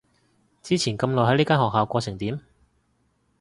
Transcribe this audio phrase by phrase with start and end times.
[0.63, 2.41] 之前咁耐喺呢間學校過成點？